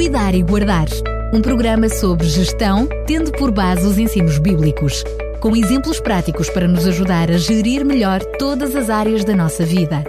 [0.00, 0.86] Cuidar e Guardar.
[1.30, 5.04] Um programa sobre gestão, tendo por base os ensinos bíblicos,
[5.40, 10.02] com exemplos práticos para nos ajudar a gerir melhor todas as áreas da nossa vida.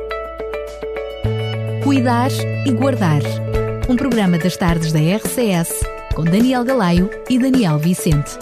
[1.83, 2.31] Cuidar
[2.65, 3.19] e Guardar.
[3.89, 5.83] Um programa das tardes da RCS,
[6.15, 8.39] com Daniel Galaio e Daniel Vicente.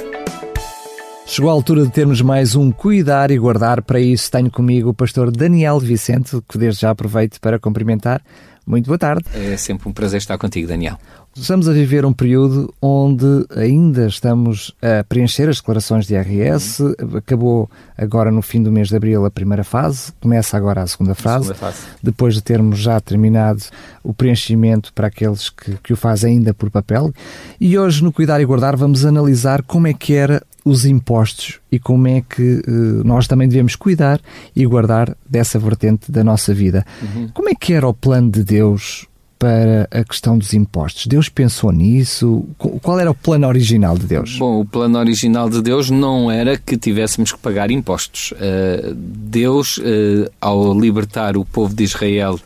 [1.25, 3.81] Chegou a altura de termos mais um Cuidar e Guardar.
[3.81, 8.21] Para isso, tenho comigo o pastor Daniel Vicente, que desde já aproveito para cumprimentar.
[8.70, 9.26] Muito boa tarde.
[9.34, 10.96] É sempre um prazer estar contigo, Daniel.
[11.36, 16.84] Estamos a viver um período onde ainda estamos a preencher as declarações de IRS.
[16.84, 17.18] Uhum.
[17.18, 21.16] Acabou agora no fim do mês de abril a primeira fase, começa agora a segunda
[21.16, 21.88] fase, a segunda fase.
[22.04, 23.63] depois de termos já terminado
[24.04, 27.12] o preenchimento para aqueles que, que o fazem ainda por papel.
[27.60, 31.80] E hoje, no Cuidar e Guardar, vamos analisar como é que era os impostos e
[31.80, 34.22] como é que uh, nós também devemos cuidar
[34.55, 36.86] e guardar dessa vertente da nossa vida.
[37.02, 37.30] Uhum.
[37.34, 41.08] Como é que era o plano de Deus para a questão dos impostos?
[41.08, 42.46] Deus pensou nisso?
[42.58, 44.38] Qual era o plano original de Deus?
[44.38, 48.32] Bom, o plano original de Deus não era que tivéssemos que pagar impostos.
[48.34, 52.40] Uh, Deus, uh, ao libertar o povo de Israel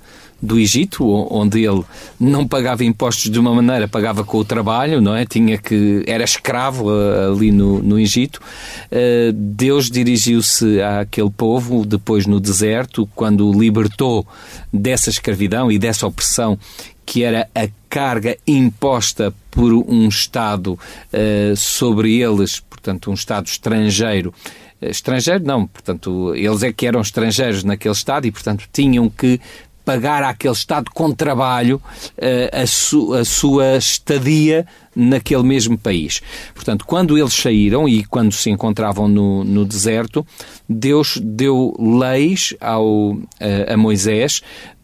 [0.44, 1.84] do Egito, onde ele
[2.20, 5.26] não pagava impostos de uma maneira, pagava com o trabalho, não é?
[5.26, 8.42] Tinha que era escravo uh, ali no, no Egito.
[8.92, 14.28] Uh, Deus dirigiu-se àquele povo depois no deserto, quando o libertou
[14.72, 16.60] dessa escravidão e dessa opressão
[17.06, 24.34] que era a carga imposta por um Estado uh, sobre eles, portanto, um Estado estrangeiro
[24.82, 29.40] estrangeiro não, portanto, eles é que eram estrangeiros naquele Estado e, portanto, tinham que
[29.84, 31.82] pagar àquele Estado com trabalho
[32.18, 36.22] uh, a, su a sua estadia naquele mesmo país.
[36.54, 40.26] Portanto, quando eles saíram e quando se encontravam no, no deserto,
[40.70, 43.22] Deus deu leis ao, uh,
[43.68, 44.42] a Moisés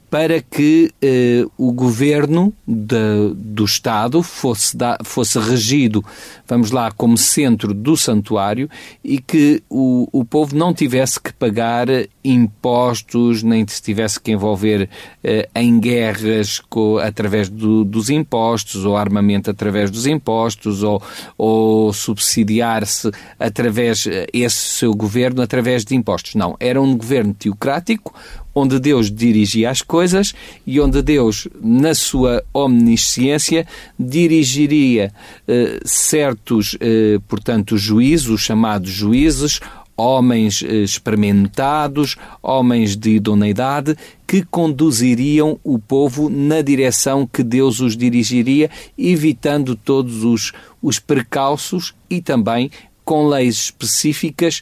[0.10, 6.04] para que eh, o governo de, do Estado fosse, da, fosse regido,
[6.48, 8.68] vamos lá, como centro do santuário
[9.04, 11.88] e que o, o povo não tivesse que pagar
[12.24, 14.90] impostos, nem se tivesse que envolver
[15.24, 21.02] eh, em guerras co, através do, dos impostos, ou armamento através dos impostos, ou,
[21.38, 26.34] ou subsidiar-se através, eh, esse seu governo, através de impostos.
[26.34, 28.14] Não, era um governo teocrático,
[28.60, 30.34] onde Deus dirigia as coisas
[30.66, 33.66] e onde Deus, na sua omnisciência,
[33.98, 35.14] dirigiria
[35.48, 39.60] eh, certos, eh, portanto, juízos, chamados juízes,
[40.00, 47.98] homens eh, experimentados, homens de idoneidade, que conduziriam o povo na direção que Deus os
[47.98, 52.72] dirigiria, evitando todos os, os precalços e também
[53.04, 54.62] com leis específicas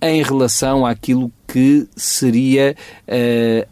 [0.00, 2.76] em relação àquilo que seria
[3.08, 3.66] uh,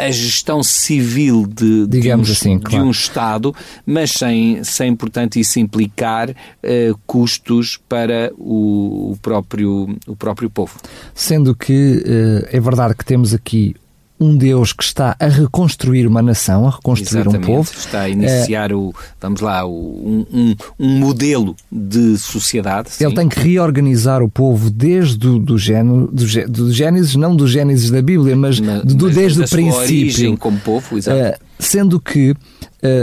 [0.00, 2.84] a gestão civil de, Digamos de, um, assim, claro.
[2.84, 3.54] de um Estado,
[3.84, 10.78] mas sem, sem portanto, isso implicar uh, custos para o, o, próprio, o próprio povo.
[11.14, 13.74] Sendo que uh, é verdade que temos aqui
[14.20, 17.50] um Deus que está a reconstruir uma nação, a reconstruir Exatamente.
[17.50, 17.70] um povo.
[17.74, 22.90] Está a iniciar o, vamos lá, o, um, um, modelo de sociedade.
[23.00, 23.16] Ele sim.
[23.16, 27.90] tem que reorganizar o povo desde do, do, gênero, do, do Gênesis, não do Gênesis
[27.90, 29.78] da Bíblia, mas, Na, do, mas desde o princípio.
[29.78, 31.18] origem como povo, exato.
[31.18, 32.34] Uh, sendo que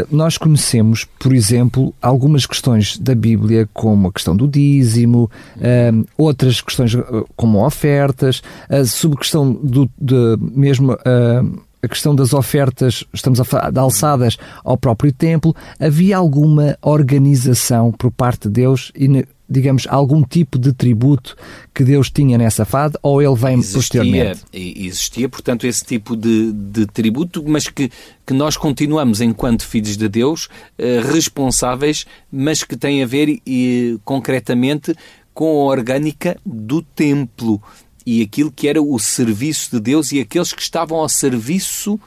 [0.10, 6.62] nós conhecemos, por exemplo, algumas questões da Bíblia, como a questão do dízimo, uh, outras
[6.62, 10.98] questões uh, como ofertas, a subquestão do, de, mesmo
[11.82, 17.92] a questão das ofertas, estamos a falar de alçadas ao próprio templo, havia alguma organização
[17.92, 21.36] por parte de Deus e digamos, algum tipo de tributo
[21.74, 24.42] que Deus tinha nessa fada ou ele vem existia, posteriormente?
[24.54, 27.90] Existia, portanto, esse tipo de, de tributo, mas que,
[28.26, 33.98] que nós continuamos, enquanto filhos de Deus, eh, responsáveis, mas que tem a ver e,
[34.04, 34.96] concretamente
[35.34, 37.62] com a orgânica do templo
[38.06, 42.00] e aquilo que era o serviço de Deus e aqueles que estavam ao serviço de,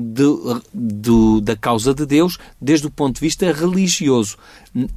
[0.00, 4.36] de, da causa de Deus desde o ponto de vista religioso.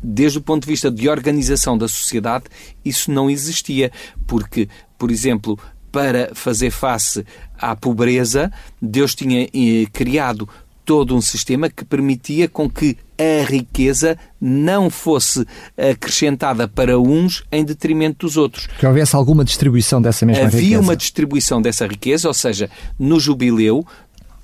[0.04, 2.46] Desde o ponto de vista de organização da sociedade,
[2.86, 3.92] isso não existia,
[4.28, 5.58] porque, por exemplo,
[5.92, 7.26] para fazer face
[7.58, 8.52] à pobreza,
[8.82, 10.48] Deus tinha eh, criado
[10.86, 15.46] todo um sistema que permitia com que a riqueza não fosse
[15.78, 18.68] acrescentada para uns em detrimento dos outros.
[18.80, 20.76] Que houvesse alguma distribuição dessa mesma Havia riqueza.
[20.76, 23.86] Havia uma distribuição dessa riqueza, ou seja, no jubileu,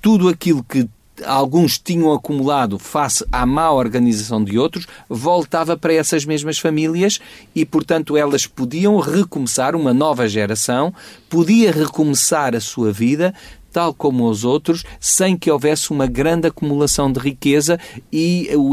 [0.00, 0.88] tudo aquilo que
[1.24, 7.20] alguns tinham acumulado face à má organização de outros, voltava para essas mesmas famílias
[7.54, 10.94] e, portanto, elas podiam recomeçar, uma nova geração
[11.28, 13.34] podia recomeçar a sua vida
[13.78, 17.78] tal como os outros, sem que houvesse uma grande acumulação de riqueza
[18.12, 18.72] e o,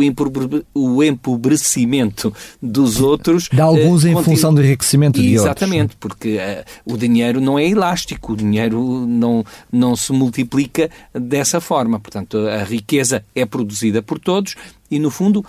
[0.74, 3.48] o empobrecimento dos outros.
[3.54, 4.36] De alguns uh, em continu...
[4.36, 5.62] função do enriquecimento de Exatamente, outros.
[5.62, 11.62] Exatamente, porque uh, o dinheiro não é elástico, o dinheiro não, não se multiplica dessa
[11.62, 12.00] forma.
[12.00, 14.56] Portanto, a riqueza é produzida por todos
[14.90, 15.46] e, no fundo,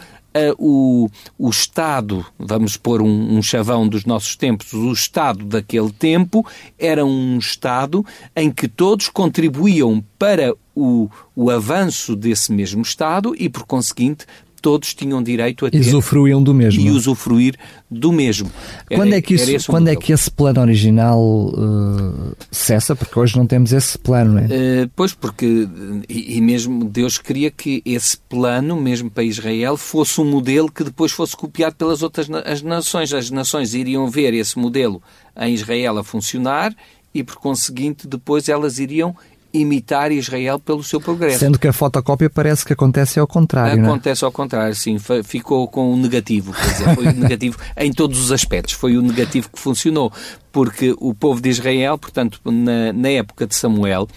[0.59, 6.47] o, o Estado, vamos pôr um, um chavão dos nossos tempos, o Estado daquele tempo
[6.79, 8.05] era um Estado
[8.35, 14.27] em que todos contribuíam para o, o avanço desse mesmo Estado e, por conseguinte,
[14.67, 16.83] todos tinham direito a ter usufruíam do mesmo.
[16.83, 17.55] e usufruir
[17.89, 18.51] do mesmo.
[18.91, 22.97] Era, quando é que, isso, quando é que esse plano original uh, cessa?
[22.97, 24.47] Porque hoje não temos esse plano, não é?
[24.47, 25.69] Uh, pois, porque
[26.09, 30.83] e, e, mesmo Deus queria que esse plano, mesmo para Israel, fosse um modelo que
[30.83, 33.13] depois fosse copiado pelas outras as nações.
[33.13, 35.01] As nações iriam ver esse modelo
[35.39, 36.75] em Israel a funcionar
[37.15, 39.15] e, por conseguinte, depois elas iriam
[39.61, 41.39] imitar Israel pelo seu progresso.
[41.39, 43.81] Sendo que a fotocópia parece que acontece ao contrário.
[43.81, 43.87] É?
[43.87, 44.27] Acontece é?
[44.27, 44.97] ao contrário, sim.
[45.25, 46.53] Ficou com o negativo.
[46.53, 48.75] Quer dizer, foi o negativo em todos os aspectos.
[48.75, 50.13] Foi o negativo que funcionou.
[50.53, 54.09] Porque o povo de Israel, portanto, na, na época de Samuel,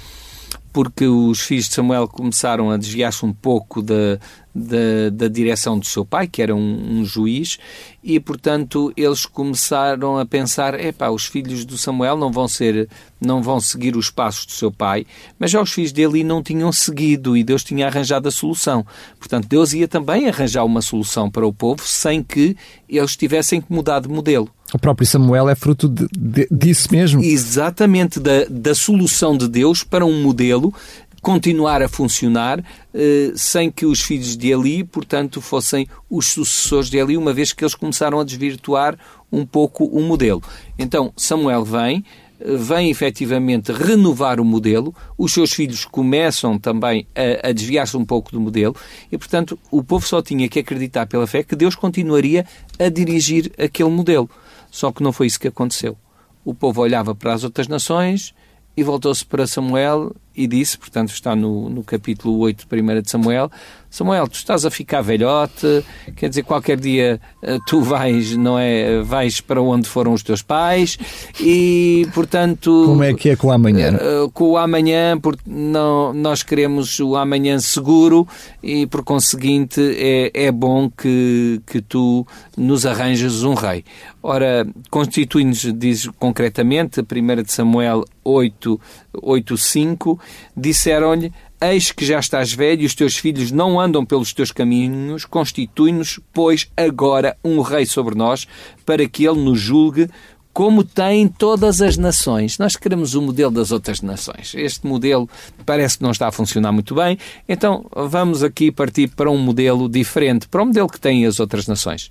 [0.72, 4.20] porque os filhos de Samuel começaram a desviar-se um pouco da,
[4.60, 7.58] da, da, direção do seu pai, que era um, um, juiz,
[8.04, 12.90] e portanto eles começaram a pensar: epá, os filhos do Samuel não vão ser,
[13.20, 15.06] não vão seguir os passos do seu pai,
[15.38, 18.86] mas já os filhos dele não tinham seguido e Deus tinha arranjado a solução.
[19.18, 22.56] Portanto, Deus ia também arranjar uma solução para o povo sem que
[22.88, 24.50] eles tivessem que mudar de modelo.
[24.74, 27.24] O próprio Samuel é fruto de, de, disso mesmo.
[27.24, 30.74] Exatamente, da, da solução de Deus para um modelo
[31.22, 32.64] continuar a funcionar
[32.94, 37.54] eh, sem que os filhos de Eli, portanto, fossem os sucessores de Eli, uma vez
[37.54, 38.98] que eles começaram a desvirtuar
[39.32, 40.42] um pouco o modelo.
[40.78, 42.04] Então, Samuel vem,
[42.40, 48.06] eh, vem efetivamente renovar o modelo, os seus filhos começam também a, a desviar-se um
[48.06, 48.76] pouco do modelo
[49.12, 52.46] e, portanto, o povo só tinha que acreditar pela fé que Deus continuaria
[52.80, 54.30] a dirigir aquele modelo.
[54.72, 55.98] Só que não foi isso que aconteceu.
[56.46, 58.34] O povo olhava para as outras nações
[58.76, 63.12] e voltou-se para Samuel e disse, portanto está no, no capítulo 8 de 1 de
[63.12, 63.52] Samuel,
[63.90, 65.84] Samuel, tu estás a ficar velhote,
[66.16, 70.44] quer dizer, qualquer dia eh, tu vais, não é, vais para onde foram os teus
[70.44, 70.98] pais
[71.42, 72.84] e, portanto...
[72.86, 73.98] Como é que é com o amanhã?
[73.98, 78.28] Uh, com o amanhã, porque não, nós queremos o amanhã seguro
[78.62, 83.84] e, por conseguinte, é, é bom que, que tu nos arranjes um rei.
[84.22, 88.80] Ora, constitui-nos, diz concretamente, 1 de Samuel 8,
[89.14, 90.20] 8 5,
[90.56, 91.32] disseram-lhe
[91.62, 96.18] Eis que já estás velho e os teus filhos não andam pelos teus caminhos, constitui-nos,
[96.32, 98.48] pois, agora um rei sobre nós,
[98.86, 100.10] para que ele nos julgue
[100.54, 102.58] como tem todas as nações.
[102.58, 104.54] Nós queremos o modelo das outras nações.
[104.56, 105.30] Este modelo
[105.66, 107.18] parece que não está a funcionar muito bem,
[107.48, 111.68] então vamos aqui partir para um modelo diferente, para um modelo que têm as outras
[111.68, 112.10] nações.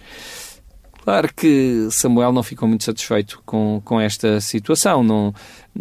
[1.08, 5.02] Claro que Samuel não ficou muito satisfeito com, com esta situação.
[5.02, 5.32] Não,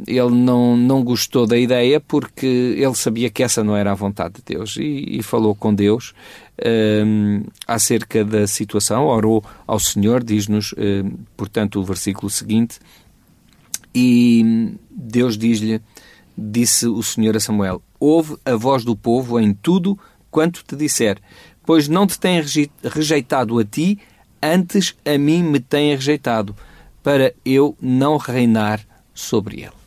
[0.06, 4.36] ele não, não gostou da ideia porque ele sabia que essa não era a vontade
[4.36, 6.14] de Deus e, e falou com Deus
[7.06, 12.80] um, acerca da situação, orou ao Senhor, diz-nos, um, portanto, o versículo seguinte,
[13.94, 15.82] e Deus diz-lhe,
[16.38, 19.98] disse o Senhor a Samuel: Ouve a voz do povo em tudo
[20.30, 21.18] quanto te disser,
[21.66, 22.44] pois não te tem
[22.84, 23.98] rejeitado a ti
[24.42, 26.56] antes a mim me têm rejeitado,
[27.02, 28.82] para eu não reinar
[29.14, 29.87] sobre ele.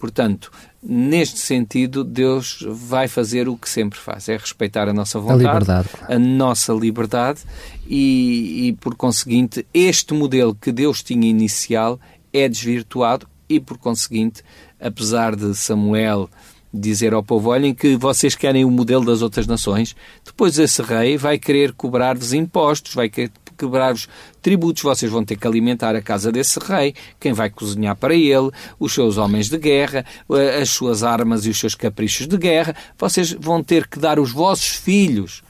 [0.00, 0.50] Portanto,
[0.82, 5.52] neste sentido, Deus vai fazer o que sempre faz, é respeitar a nossa vontade, a,
[5.52, 7.40] liberdade, a nossa liberdade
[7.86, 12.00] e, e, por conseguinte, este modelo que Deus tinha inicial
[12.32, 14.42] é desvirtuado e, por conseguinte,
[14.80, 16.30] apesar de Samuel
[16.72, 21.18] dizer ao povo: olhem que vocês querem o modelo das outras nações, depois esse rei
[21.18, 23.30] vai querer cobrar-vos impostos, vai querer
[23.60, 24.08] quebrar os
[24.40, 28.50] tributos, vocês vão ter que alimentar a casa desse rei, quem vai cozinhar para ele,
[28.78, 32.74] os seus homens de guerra, eh, as suas armas e os seus caprichos de guerra,
[32.98, 35.42] vocês vão ter que dar os vossos filhos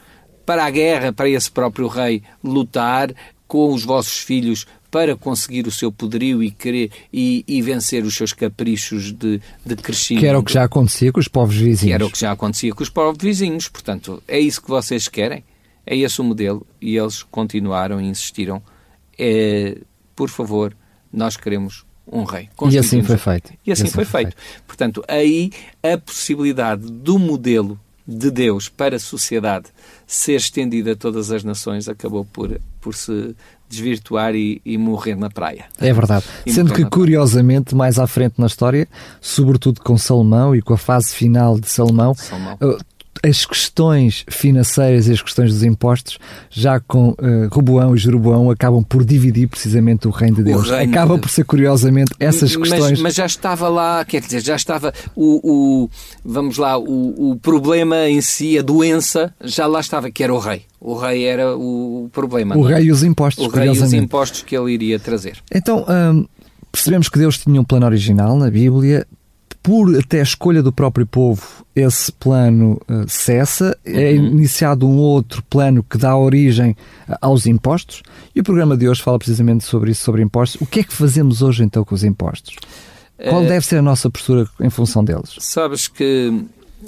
[0.45, 3.13] para a guerra, para esse próprio rei lutar
[3.47, 8.13] com os vossos filhos para conseguir o seu poderio e querer e, e vencer os
[8.13, 10.21] seus caprichos de, de crescimento.
[10.21, 11.81] Que era o que já acontecia com os povos vizinhos.
[11.81, 13.69] Que era o que já acontecia com os povos vizinhos.
[13.69, 15.43] Portanto, é isso que vocês querem?
[15.91, 18.63] É esse o modelo e eles continuaram e insistiram.
[19.19, 19.77] É,
[20.15, 20.73] por favor,
[21.11, 22.47] nós queremos um rei.
[22.69, 23.51] E assim foi feito.
[23.65, 24.37] E assim, e assim foi, foi feito.
[24.37, 24.63] feito.
[24.65, 25.51] Portanto, aí
[25.83, 29.67] a possibilidade do modelo de Deus para a sociedade
[30.07, 33.35] ser estendida a todas as nações acabou por, por se
[33.69, 35.65] desvirtuar e, e morrer na praia.
[35.77, 36.25] É verdade.
[36.45, 38.87] E Sendo que, curiosamente, mais à frente na história,
[39.19, 42.57] sobretudo com Salomão e com a fase final de Salomão, Salomão.
[43.23, 46.17] As questões financeiras e as questões dos impostos,
[46.49, 47.15] já com uh,
[47.51, 50.69] Roboão e Jeroboão, acabam por dividir precisamente o reino de Deus.
[50.69, 51.21] Reino Acaba de...
[51.21, 52.99] por ser, curiosamente, essas questões.
[52.99, 55.89] Mas, já estava lá, quer dizer, já estava o, o
[56.23, 60.39] vamos lá, o, o, problema em si, a doença, já lá estava, que era o
[60.39, 60.63] rei.
[60.79, 62.57] O rei era o problema.
[62.57, 62.75] O é?
[62.75, 63.45] rei e os impostos.
[63.45, 65.37] O rei e os impostos que ele iria trazer.
[65.53, 66.25] Então, hum,
[66.71, 69.05] percebemos que Deus tinha um plano original na Bíblia,
[69.63, 73.99] por até a escolha do próprio povo, esse plano uh, cessa, é uhum.
[73.99, 76.71] é iniciado um outro plano que dá origem
[77.07, 78.01] uh, aos impostos,
[78.35, 80.59] e o programa de hoje fala precisamente sobre isso, sobre impostos.
[80.61, 82.55] O que é que fazemos hoje então com os impostos?
[83.29, 85.35] Qual uh, deve ser a nossa postura em função deles?
[85.39, 86.43] Sabes que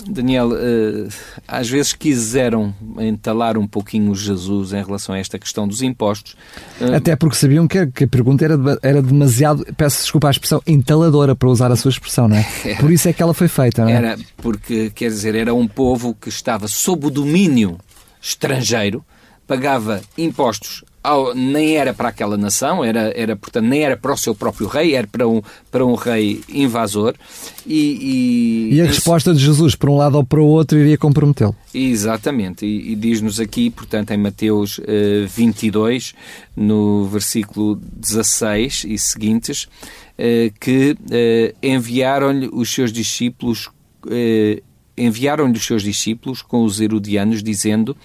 [0.07, 1.09] Daniel, uh,
[1.47, 6.35] às vezes quiseram entalar um pouquinho Jesus em relação a esta questão dos impostos.
[6.81, 10.61] Uh, Até porque sabiam que, que a pergunta era, era demasiado, peço desculpa a expressão,
[10.65, 12.47] entaladora para usar a sua expressão, não é?
[12.65, 13.93] Era, Por isso é que ela foi feita, não é?
[13.93, 17.77] Era porque, quer dizer, era um povo que estava sob o domínio
[18.21, 19.03] estrangeiro,
[19.45, 24.17] pagava impostos ao, nem era para aquela nação, era, era, portanto, nem era para o
[24.17, 27.13] seu próprio rei, era para um, para um rei invasor.
[27.65, 28.93] E, e, e a isso...
[28.95, 31.53] resposta de Jesus, para um lado ou para o outro, iria comprometê-lo.
[31.73, 36.15] Exatamente, e, e diz-nos aqui, portanto, em Mateus uh, 22,
[36.55, 43.69] no versículo 16 e seguintes, uh, que uh, enviaram-lhe os seus discípulos,
[44.97, 47.95] enviaram-lhe os seus discípulos com os herodianos, dizendo: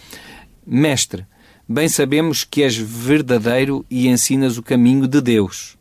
[0.67, 1.26] Mestre,
[1.68, 5.76] Bem sabemos que és verdadeiro e ensinas o caminho de Deus.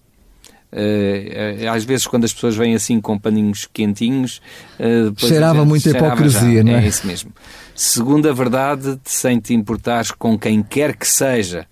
[0.69, 4.41] Uh, às vezes, quando as pessoas vêm assim com paninhos quentinhos,
[4.77, 6.63] uh, cheirava muita hipocrisia, já.
[6.63, 6.83] não é?
[6.83, 7.31] É isso mesmo.
[7.73, 11.65] Segundo a verdade, sem te importares com quem quer que seja,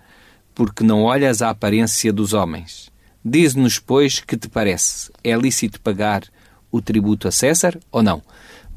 [0.53, 2.89] porque não olhas a aparência dos homens.
[3.23, 6.23] Diz-nos, pois, que te parece: é lícito pagar
[6.71, 8.21] o tributo a César ou não?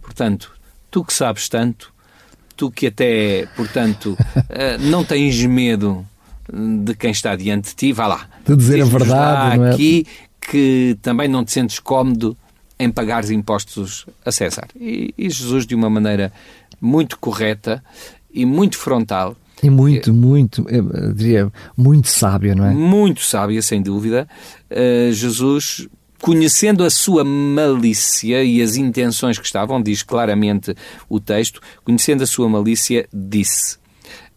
[0.02, 0.52] Portanto,
[0.90, 1.95] tu que sabes tanto,
[2.59, 4.19] tu que até, portanto,
[4.50, 6.05] eh, não tens medo
[6.53, 8.29] de quem está diante de ti, vá lá.
[8.45, 9.71] De dizer a verdade, não é?
[9.71, 10.07] aqui
[10.41, 12.37] que também não te sentes cómodo
[12.79, 14.67] em pagar impostos a César.
[14.79, 16.33] E, e, Jesus, de uma maneira
[16.81, 17.83] muito correta
[18.33, 19.37] e muito frontal.
[19.62, 22.73] E muito, muito, eu diria, muito sábia, não é?
[22.73, 24.29] Muito sábia, sem dúvida.
[24.71, 25.88] Uh, Jesus
[26.21, 30.75] conhecendo a sua malícia e as intenções que estavam, diz claramente
[31.09, 33.77] o texto, conhecendo a sua malícia, disse: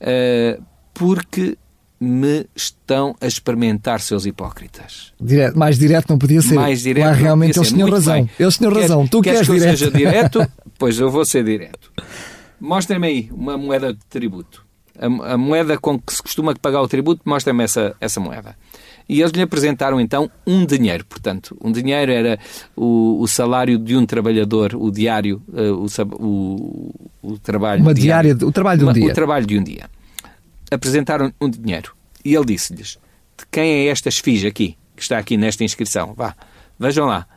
[0.02, 1.58] uh, Porque
[2.02, 5.14] me estão a experimentar seus hipócritas.
[5.22, 6.56] Direto, mais direto não podia ser.
[6.56, 8.16] Mais direto Lá realmente eles tinham razão.
[8.16, 8.30] Bem.
[8.40, 9.08] Eles tinham Quer, razão.
[9.08, 9.72] Tu queres, queres que direto.
[9.72, 10.52] eu seja direto?
[10.80, 11.92] pois eu vou ser direto.
[12.60, 14.66] Mostrem-me aí uma moeda de tributo.
[14.98, 18.56] A, a, moeda com que se costuma pagar o tributo, mostrem-me essa, essa moeda.
[19.08, 21.06] E eles lhe apresentaram então um dinheiro.
[21.06, 22.40] Portanto, um dinheiro era
[22.76, 25.86] o, o salário de um trabalhador, o diário, uh,
[26.20, 27.82] o, o, o, trabalho.
[27.82, 29.12] Uma diária, o trabalho de um uma, dia.
[29.12, 29.90] O trabalho de um dia.
[30.70, 31.94] Apresentaram um dinheiro.
[32.24, 32.98] E ele disse-lhes:
[33.38, 36.14] De quem é esta esfinge aqui, que está aqui nesta inscrição?
[36.14, 36.36] Vá,
[36.80, 37.28] vejam lá.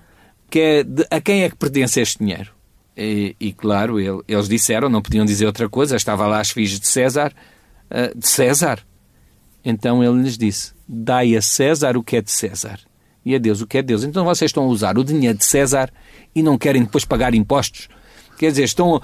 [0.51, 2.53] Que é de, a quem é que pertence este dinheiro?
[2.97, 6.79] E, e claro, ele, eles disseram, não podiam dizer outra coisa, estava lá a esfinge
[6.79, 7.33] de César.
[7.91, 8.81] Uh, de César?
[9.65, 12.79] Então ele lhes disse: Dai a César o que é de César
[13.25, 14.05] e a Deus o que é de Deus.
[14.05, 15.91] Então vocês estão a usar o dinheiro de César
[16.35, 17.89] e não querem depois pagar impostos.
[18.37, 19.01] Quer dizer, estão,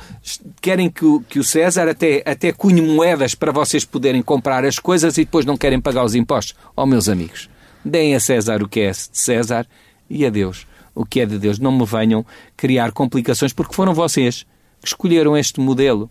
[0.61, 4.79] querem que o, que o César até, até cunhe moedas para vocês poderem comprar as
[4.79, 6.57] coisas e depois não querem pagar os impostos.
[6.75, 7.49] Oh, meus amigos,
[7.85, 9.67] deem a César o que é de César
[10.09, 11.59] e a Deus o que é de Deus.
[11.59, 12.25] Não me venham
[12.57, 14.47] criar complicações porque foram vocês
[14.81, 16.11] que escolheram este modelo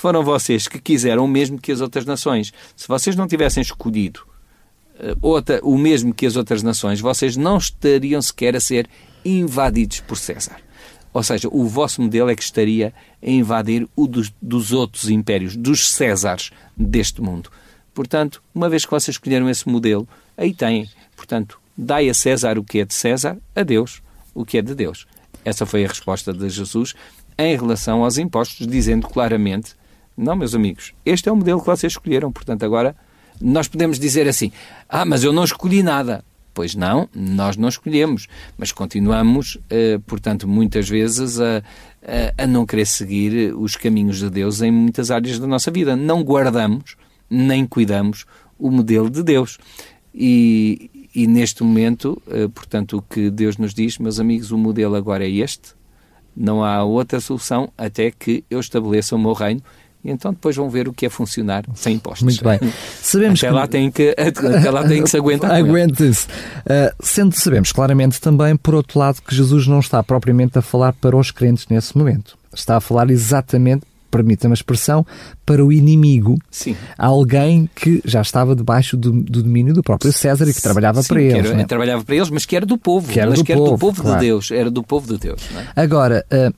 [0.00, 2.52] foram vocês que quiseram o mesmo que as outras nações.
[2.76, 4.20] Se vocês não tivessem escolhido
[4.94, 8.88] uh, outra, o mesmo que as outras nações, vocês não estariam sequer a ser
[9.24, 10.56] invadidos por César.
[11.12, 15.56] Ou seja, o vosso modelo é que estaria a invadir o dos, dos outros impérios,
[15.56, 17.50] dos Césares deste mundo.
[17.92, 20.88] Portanto, uma vez que vocês escolheram esse modelo, aí têm.
[21.16, 24.00] Portanto, dai a César o que é de César, a Deus
[24.34, 25.06] o que é de Deus.
[25.44, 26.94] Essa foi a resposta de Jesus
[27.36, 29.74] em relação aos impostos, dizendo claramente
[30.20, 32.30] não, meus amigos, este é o modelo que vocês escolheram.
[32.30, 32.94] Portanto, agora
[33.40, 34.52] nós podemos dizer assim:
[34.88, 36.22] ah, mas eu não escolhi nada.
[36.52, 38.26] Pois não, nós não escolhemos,
[38.58, 41.58] mas continuamos, eh, portanto, muitas vezes a,
[42.38, 45.94] a, a, não querer seguir os caminhos de Deus em muitas áreas da nossa vida.
[45.94, 46.96] Não guardamos,
[47.30, 48.26] nem cuidamos
[48.58, 49.58] o modelo de Deus.
[50.12, 54.96] E, e neste momento, eh, portanto, o que Deus nos diz, meus amigos, o modelo
[54.96, 55.72] agora é este.
[56.36, 59.62] Não há outra solução até que eu estabeleça o meu reino
[60.04, 62.22] E então depois vão ver o que é funcionar sem impostos.
[62.22, 62.58] Muito bem.
[63.02, 63.54] Sabemos até, que...
[63.54, 65.50] lá tem que, até lá tem que se aguentar.
[65.52, 66.26] Aguente-se.
[66.26, 70.92] Uh, sendo sabemos claramente também, por outro lado, que Jesus não está propriamente a falar
[70.94, 72.38] para os crentes nesse momento.
[72.52, 75.06] Está a falar exatamente permita-me a expressão,
[75.46, 76.76] para o inimigo, sim.
[76.98, 81.08] alguém que já estava debaixo do, do domínio do próprio César e que trabalhava sim,
[81.08, 81.50] para eles.
[81.50, 81.64] Era, é?
[81.64, 83.78] Trabalhava para eles, mas que era do povo, que era, do, que povo, era do
[83.78, 84.18] povo claro.
[84.18, 85.42] de Deus, era do povo de Deus.
[85.76, 85.80] É?
[85.80, 86.54] Agora, uh,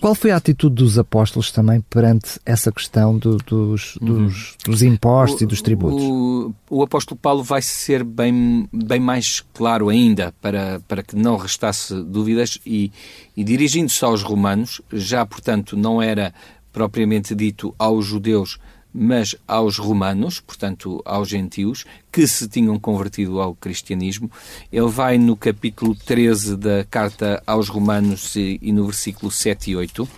[0.00, 4.06] qual foi a atitude dos apóstolos também perante essa questão do, dos, uhum.
[4.06, 6.02] dos, dos, impostos o, e dos tributos?
[6.02, 11.36] O, o, apóstolo Paulo vai ser bem, bem mais claro ainda para, para que não
[11.36, 12.92] restasse dúvidas e,
[13.36, 16.32] e dirigindo-se aos romanos, já portanto não era
[16.72, 18.58] propriamente dito aos judeus,
[18.92, 24.30] mas aos romanos, portanto aos gentios, que se tinham convertido ao cristianismo.
[24.72, 30.08] Ele vai no capítulo 13 da carta aos romanos e no versículo 7 e 8.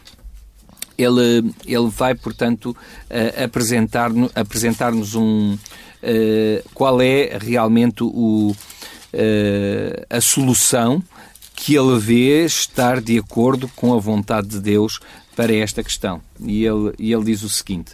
[0.97, 2.77] Ele, ele vai, portanto,
[3.11, 5.59] uh, apresentar-nos apresentar um, uh,
[6.75, 11.03] qual é realmente o, uh, a solução
[11.57, 15.01] que ele vê estar de acordo com a vontade de Deus
[15.37, 16.21] para esta questão.
[16.41, 17.93] E ele, e ele diz o seguinte: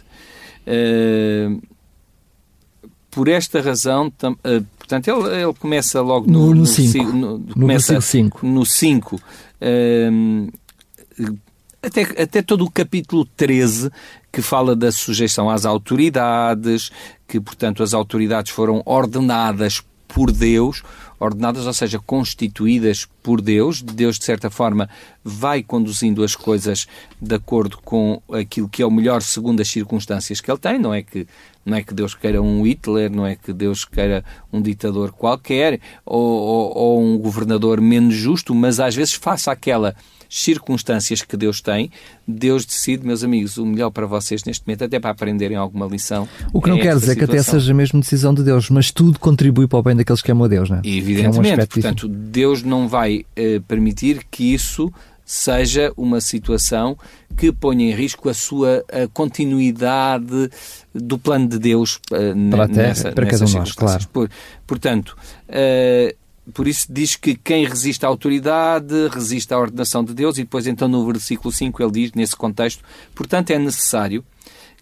[3.17, 7.03] por esta razão, tam, uh, portanto, ele, ele começa logo no, no 5.
[7.03, 8.45] No, no, começa 5.
[8.45, 9.15] No 5.
[9.15, 9.19] Uh,
[9.59, 11.33] eh,
[11.81, 13.89] até, até todo o capítulo 13,
[14.31, 16.91] que fala da sujeição às autoridades,
[17.27, 20.83] que, portanto, as autoridades foram ordenadas por Deus,
[21.19, 23.81] ordenadas, ou seja, constituídas por Deus.
[23.81, 24.87] Deus, de certa forma,
[25.29, 26.87] vai conduzindo as coisas
[27.21, 30.79] de acordo com aquilo que é o melhor segundo as circunstâncias que ele tem.
[30.79, 31.27] Não é que,
[31.65, 35.81] não é que Deus queira um Hitler, não é que Deus queira um ditador qualquer
[36.05, 39.93] ou, ou, ou um governador menos justo, mas às vezes faça aquela
[40.29, 41.89] circunstâncias que Deus tem,
[42.27, 46.27] Deus decide, meus amigos, o melhor para vocês neste momento, até para aprenderem alguma lição.
[46.53, 47.27] O que não é quer dizer situação.
[47.27, 50.21] que até seja a mesma decisão de Deus, mas tudo contribui para o bem daqueles
[50.21, 50.81] que amam a Deus, não é?
[50.83, 54.91] Evidentemente, é um portanto, Deus não vai uh, permitir que isso
[55.27, 56.97] seja uma situação
[57.35, 60.49] que ponha em risco a sua a continuidade
[60.95, 64.07] do plano de Deus uh, para, nessa, para cada um nós, claro.
[64.07, 64.31] Por,
[64.65, 65.17] portanto,
[65.49, 66.15] uh,
[66.53, 70.65] por isso diz que quem resiste à autoridade resiste à ordenação de Deus, e depois
[70.65, 72.81] então no versículo 5 ele diz, nesse contexto,
[73.13, 74.23] portanto é necessário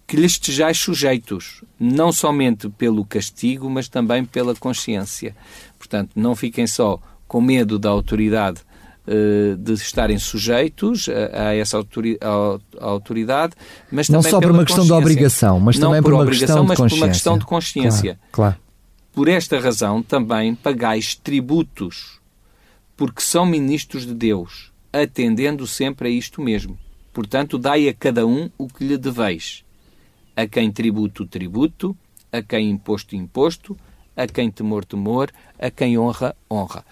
[0.06, 5.34] que lhes estejais sujeitos, não somente pelo castigo, mas também pela consciência.
[5.76, 8.75] Portanto, não fiquem só com medo da autoridade eh,
[9.58, 11.78] de estarem sujeitos a, a essa
[12.80, 13.54] autoridade,
[13.90, 16.64] mas não só por uma questão de obrigação, mas não também por, por uma questão
[16.64, 16.88] de consciência.
[16.88, 18.18] por uma questão de consciência.
[18.32, 18.56] Claro, claro.
[19.12, 22.18] Por esta razão também pagais tributos,
[22.96, 26.78] porque são ministros de Deus, atendendo sempre a isto mesmo.
[27.12, 29.64] Portanto, dai a cada um o que lhe deveis.
[30.36, 31.96] A quem tributo, tributo,
[32.30, 33.74] a quem imposto, imposto,
[34.14, 36.84] a quem temor, temor, a quem honra, honra.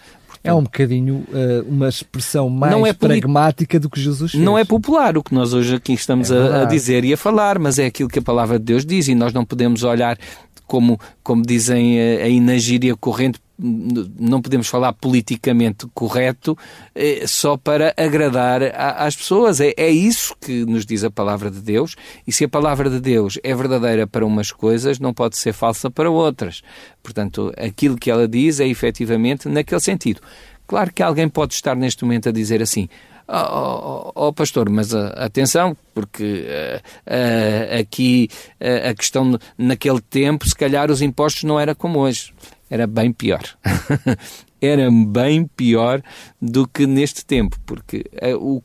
[0.45, 4.45] É um bocadinho uh, uma expressão mais é pragmática do que Jesus fez.
[4.45, 7.17] Não é popular o que nós hoje aqui estamos é a, a, dizer e a
[7.17, 10.19] falar, mas é aquilo que a palavra de Deus diz e nós não podemos olhar
[10.67, 16.59] como, como dizem eh, aí na gíria corrente, não podemos falar politicamente correto
[16.95, 19.61] eh, só para agradar às pessoas.
[19.61, 21.95] É, é isso que nos diz a palavra de Deus.
[22.27, 25.91] E se a palavra de Deus é verdadeira para umas coisas, não pode ser falsa
[25.91, 26.63] para outras.
[27.03, 30.21] Portanto, aquilo que ela diz é efetivamente naquele sentido.
[30.67, 32.89] Claro que alguém pode estar neste momento a dizer assim:
[33.27, 36.79] Oh, oh, oh, pastor, mas uh, atenção, porque uh,
[37.11, 38.29] uh, aqui
[38.61, 42.35] a questão naquele tempo, se calhar os impostos não era como hoje,
[42.75, 43.43] era bem pior.
[44.61, 46.03] era bem pior
[46.43, 48.05] do que neste tempo, porque
[48.37, 48.61] o,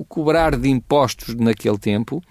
[0.00, 2.22] o, cobrar de impostos naquele tempo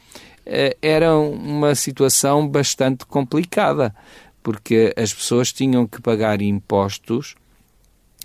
[0.79, 3.95] era uma situação bastante complicada,
[4.43, 7.33] porque as pessoas tinham que pagar impostos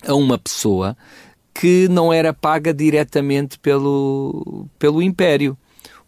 [0.07, 0.95] a uma pessoa
[1.55, 5.57] que não era paga diretamente pelo, pelo Império.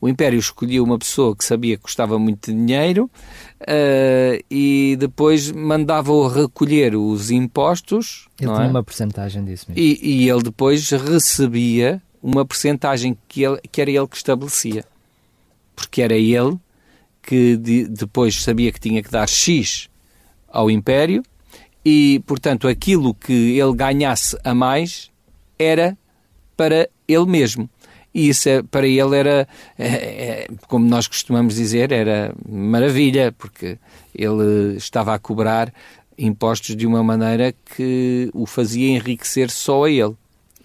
[0.00, 3.10] O Império escolhia uma pessoa que sabia que custava muito dinheiro
[3.60, 8.26] uh, e depois mandava-o recolher os impostos.
[8.40, 8.68] Ele tinha é?
[8.68, 9.82] uma porcentagem disso mesmo.
[9.82, 14.84] E, e, ele depois recebia uma porcentagem que, ele, que era ele que estabelecia.
[15.76, 16.58] Porque era ele
[17.22, 19.90] que de, depois sabia que tinha que dar X
[20.48, 21.22] ao Império
[21.84, 25.10] e, portanto, aquilo que ele ganhasse a mais
[25.58, 25.96] era
[26.56, 27.68] para ele mesmo.
[28.12, 33.78] E isso é, para ele era, é, é, como nós costumamos dizer, era maravilha, porque
[34.14, 35.72] ele estava a cobrar
[36.18, 40.14] impostos de uma maneira que o fazia enriquecer só a ele.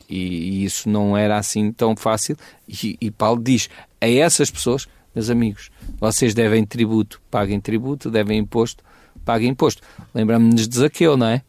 [0.09, 2.35] E, e isso não era assim tão fácil.
[2.67, 3.69] E, e Paulo diz
[4.01, 8.83] a essas pessoas: meus amigos, vocês devem tributo, paguem tributo, devem imposto,
[9.23, 9.81] paguem imposto.
[10.13, 11.41] Lembramos-nos de Zaqueu, não é?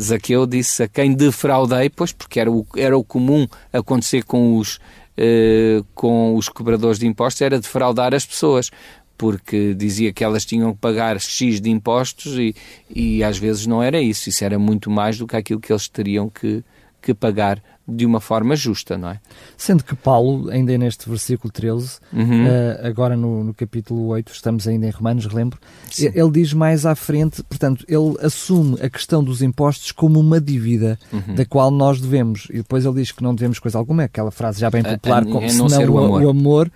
[0.00, 4.80] Zaqueu disse a quem defraudei, pois porque era o, era o comum acontecer com os,
[5.16, 8.70] eh, com os cobradores de impostos, era defraudar as pessoas
[9.16, 12.54] porque dizia que elas tinham que pagar X de impostos e,
[12.90, 15.88] e às vezes não era isso, isso era muito mais do que aquilo que eles
[15.88, 16.64] teriam que,
[17.00, 19.20] que pagar de uma forma justa, não é?
[19.56, 22.46] Sendo que Paulo, ainda neste versículo 13, uhum.
[22.46, 25.58] uh, agora no, no, capítulo 8, estamos ainda em Romanos, relembro,
[25.90, 26.10] Sim.
[26.14, 30.98] ele diz mais à frente, portanto, ele assume a questão dos impostos como uma dívida
[31.12, 31.34] uhum.
[31.34, 34.60] da qual nós devemos, e depois ele diz que não devemos coisa alguma, aquela frase
[34.60, 36.22] já bem popular, a, a, como senão o amor.
[36.22, 36.72] O amor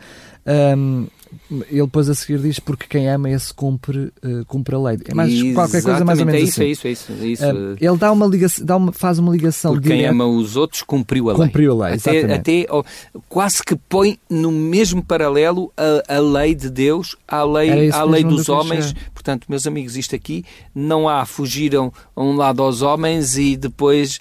[0.48, 1.06] um,
[1.50, 4.98] ele depois a seguir diz porque quem ama esse cumpre, uh, cumpre a lei.
[5.06, 6.62] É mais Exatamente, qualquer coisa mais ou menos é isso, assim.
[6.62, 7.44] É isso, é isso, é isso.
[7.44, 10.02] Uh, ele dá uma ligação, dá uma, faz uma ligação porque direta.
[10.02, 11.46] quem ama os outros cumpriu a lei.
[11.46, 12.84] Cumpriu a lei, até, até oh,
[13.28, 18.24] quase que põe no mesmo paralelo a, a lei de Deus à lei, à lei
[18.24, 18.94] dos homens.
[19.12, 24.20] Portanto, meus amigos, isto aqui não há fugiram a um lado aos homens e depois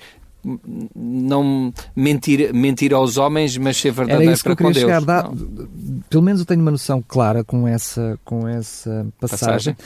[0.96, 4.78] não mentir, mentir aos homens, mas ser verdadeiro para com Deus.
[4.78, 5.30] Chegar, dá,
[6.10, 9.78] pelo menos eu tenho uma noção clara com essa, com essa passagem, passagem?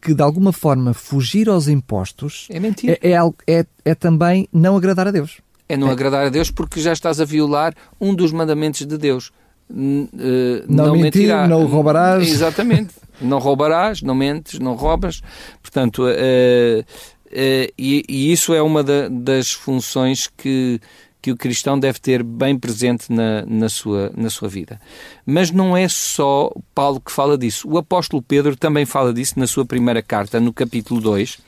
[0.00, 2.98] que de alguma forma fugir aos impostos é, mentir.
[3.02, 5.40] É, é, é, é também não agradar a Deus.
[5.68, 5.92] É não é.
[5.92, 9.30] agradar a Deus porque já estás a violar um dos mandamentos de Deus.
[9.70, 11.46] Uh, não, não mentir, mentirá.
[11.46, 12.26] não roubarás.
[12.26, 12.94] Exatamente.
[13.20, 15.20] não roubarás, não mentes, não roubas.
[15.62, 16.84] Portanto, Uh,
[17.32, 20.80] e, e, isso é uma da, das funções que,
[21.20, 24.80] que o cristão deve ter bem presente na, na, sua, na sua vida.
[25.26, 27.68] Mas não é só Paulo que fala disso.
[27.68, 31.38] O apóstolo Pedro também fala disso na sua primeira carta, no capítulo 2.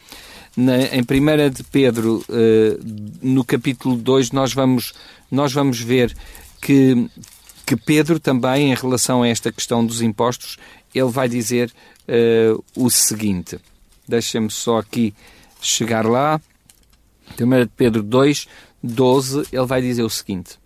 [0.57, 2.81] Na, em 1 de Pedro, uh,
[3.23, 4.93] no capítulo 2, nós vamos,
[5.31, 6.14] nós vamos ver
[6.61, 7.09] que,
[7.64, 10.59] que Pedro também, em relação a esta questão dos impostos,
[10.95, 11.73] ele vai dizer
[12.09, 13.59] uh, o seguinte.
[14.09, 15.14] Deixem-me só aqui
[15.61, 16.40] chegar lá,
[17.38, 18.46] 1 Pedro 2,
[18.83, 20.59] 12, ele vai dizer o seguinte: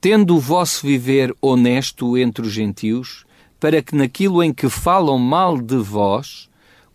[0.00, 3.24] Tendo o vosso viver honesto entre os gentios,
[3.58, 6.48] para que naquilo em que falam mal de vós,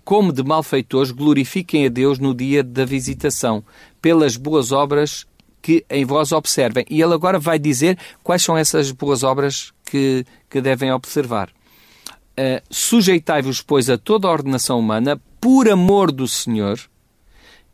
[0.03, 3.63] como de malfeitores, glorifiquem a Deus no dia da visitação,
[4.01, 5.25] pelas boas obras
[5.61, 6.85] que em vós observem.
[6.89, 11.49] E ele agora vai dizer quais são essas boas obras que, que devem observar.
[11.49, 16.79] Uh, Sujeitai-vos, pois, a toda a ordenação humana, por amor do Senhor,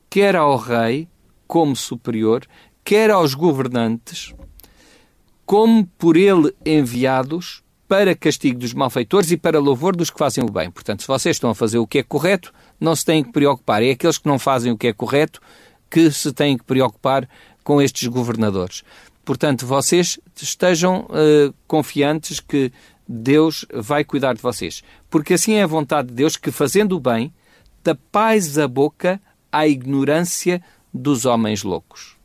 [0.09, 1.07] quer ao rei
[1.47, 2.45] como superior,
[2.83, 4.33] quer aos governantes,
[5.45, 10.51] como por ele enviados para castigo dos malfeitores e para louvor dos que fazem o
[10.51, 10.71] bem.
[10.71, 13.83] Portanto, se vocês estão a fazer o que é correto, não se têm que preocupar.
[13.83, 15.39] É aqueles que não fazem o que é correto
[15.89, 17.29] que se têm que preocupar
[17.63, 18.83] com estes governadores.
[19.23, 22.71] Portanto, vocês estejam uh, confiantes que
[23.07, 24.83] Deus vai cuidar de vocês.
[25.09, 27.33] Porque assim é a vontade de Deus que, fazendo o bem,
[27.85, 29.21] tapais a boca
[29.51, 30.59] à ignorância
[30.91, 32.17] dos homens loucos.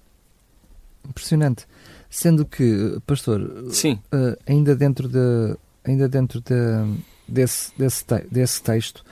[1.06, 1.66] Impressionante.
[2.08, 4.00] Sendo que, pastor, Sim.
[4.12, 6.54] Uh, ainda dentro, de, ainda dentro de,
[7.28, 9.04] desse, desse, te, desse texto,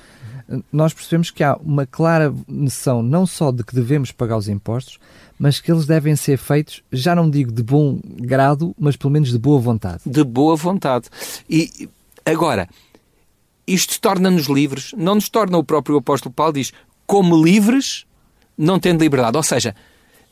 [0.73, 4.99] nós percebemos que há uma clara noção não só de que devemos pagar os impostos,
[5.39, 9.31] mas que eles devem ser feitos, já não digo de bom grado, mas pelo menos
[9.31, 10.01] de boa vontade.
[10.07, 11.09] De boa vontade.
[11.49, 11.89] E
[12.25, 12.69] agora,
[13.73, 16.73] isto torna-nos livres, não nos torna o próprio apóstolo Paulo diz,
[17.07, 18.07] como livres,
[18.57, 19.37] não tendo liberdade.
[19.37, 19.75] Ou seja,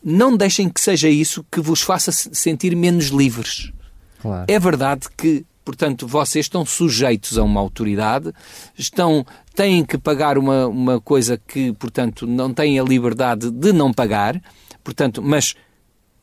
[0.03, 3.73] não deixem que seja isso que vos faça sentir menos livres.
[4.21, 4.45] Claro.
[4.49, 8.33] É verdade que, portanto, vocês estão sujeitos a uma autoridade,
[8.77, 13.93] estão, têm que pagar uma, uma coisa que, portanto, não têm a liberdade de não
[13.93, 14.41] pagar,
[14.83, 15.55] portanto, mas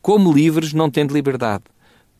[0.02, 1.64] como livres, não tendo liberdade,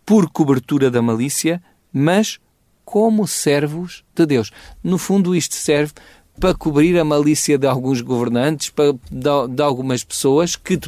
[0.06, 2.40] por cobertura da malícia, mas
[2.84, 4.52] como servos de Deus.
[4.84, 5.94] No fundo, isto serve
[6.40, 10.80] para cobrir a malícia de alguns governantes, para, de, de algumas pessoas que,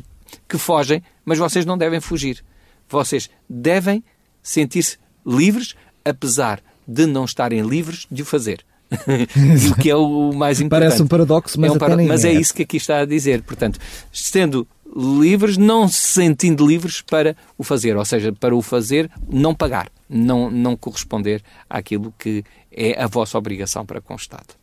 [0.48, 2.44] que fogem, mas vocês não devem fugir.
[2.90, 4.04] Vocês devem
[4.42, 8.64] sentir-se livres, apesar de não estarem livres de o fazer.
[9.72, 10.88] o que é o mais importante.
[10.88, 13.42] Parece um paradoxo, mas, é, um mas é isso que aqui está a dizer.
[13.42, 13.80] Portanto,
[14.14, 19.54] sendo livres, não se sentindo livres para o fazer, ou seja, para o fazer, não
[19.54, 24.56] pagar, não, não corresponder àquilo que é a vossa obrigação para com o Estado.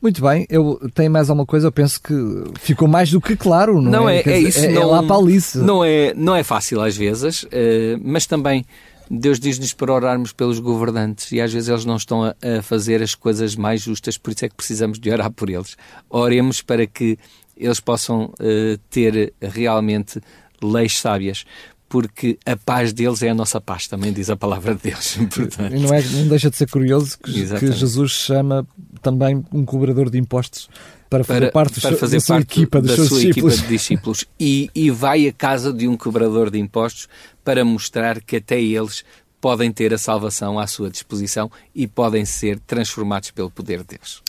[0.00, 2.14] Muito bem, eu tenho mais alguma coisa, eu penso que
[2.60, 4.18] ficou mais do que claro, não, não é?
[4.18, 5.56] é, é isso, é, não, é lá para Alice.
[5.56, 8.66] Não é, não é fácil às vezes, eh, mas também
[9.10, 13.02] Deus diz-nos para orarmos pelos governantes e às vezes eles não estão a, a, fazer
[13.02, 15.76] as coisas mais justas, por isso é que precisamos de orar por eles.
[16.10, 17.18] Oremos para que
[17.56, 20.20] eles possam uh, ter realmente
[20.62, 21.44] leis sábias,
[21.88, 25.16] porque a paz deles é a nossa paz, também diz a palavra de Deus.
[25.34, 25.72] Portanto...
[25.72, 28.66] Não, é, não deixa de ser curioso que, que Jesus chama
[29.02, 30.68] também um cobrador de impostos
[31.08, 33.54] para fazer para, parte, para fazer da sua parte equipa, dos da sua discípulos.
[33.54, 37.08] equipa de discípulos e, e vai à casa de um cobrador de impostos
[37.44, 39.04] para mostrar que até eles
[39.44, 44.22] podem ter a salvação à sua disposição e podem ser transformados pelo poder de Deus.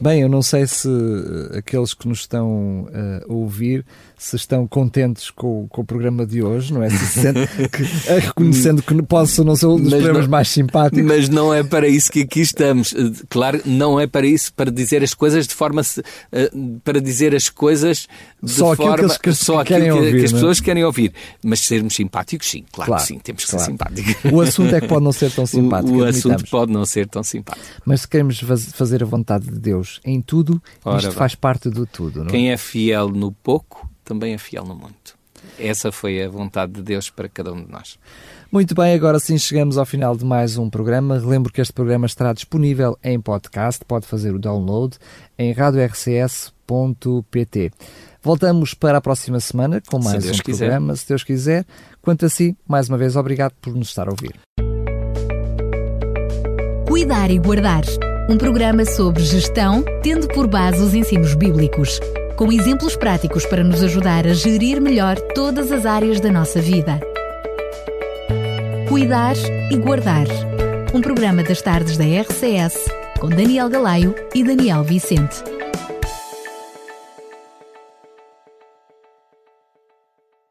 [0.00, 0.88] Bem, eu não sei se
[1.56, 3.86] aqueles que nos estão uh, a ouvir
[4.18, 6.88] se estão contentes com, com o programa de hoje, não é?
[6.88, 10.48] Se sente que, eh, reconhecendo que posso não ser um dos mas programas não, mais
[10.48, 11.04] simpáticos.
[11.04, 12.94] Mas não é para isso que aqui estamos.
[12.94, 15.82] Eh, claro, não é para isso, para dizer as coisas de forma.
[16.82, 18.08] para dizer as coisas
[18.46, 18.94] só forma.
[18.94, 20.34] Aquilo que, só aquilo que, ouvir, que as é?
[20.34, 21.12] pessoas querem ouvir.
[21.44, 23.64] Mas sermos simpáticos, sim, claro, claro que sim, temos que claro.
[23.64, 24.16] ser simpáticos.
[24.32, 25.92] O assunto é que pode não ser tão simpático.
[25.92, 27.66] O, o assunto pode não ser tão simpático.
[27.84, 28.38] Mas se queremos
[28.74, 32.20] fazer a vontade de Deus em tudo, Ora, isto faz parte do tudo.
[32.20, 32.26] Não?
[32.26, 32.30] É?
[32.30, 35.16] Quem é fiel no pouco também é fiel no muito.
[35.58, 37.98] Essa foi a vontade de Deus para cada um de nós.
[38.50, 41.18] Muito bem, agora sim chegamos ao final de mais um programa.
[41.18, 44.96] Relembro que este programa estará disponível em podcast, pode fazer o download
[45.38, 45.52] em
[48.22, 50.66] Voltamos para a próxima semana com mais um quiser.
[50.66, 51.64] programa, se Deus quiser.
[52.02, 54.34] Quanto a si, mais uma vez, obrigado por nos estar a ouvir.
[56.86, 57.84] Cuidar e Guardar
[58.28, 62.00] um programa sobre gestão, tendo por base os ensinos bíblicos
[62.36, 67.00] com exemplos práticos para nos ajudar a gerir melhor todas as áreas da nossa vida.
[68.88, 69.36] Cuidar
[69.70, 70.26] e Guardar.
[70.92, 72.76] Um programa das tardes da RCS
[73.20, 75.55] com Daniel Galaio e Daniel Vicente.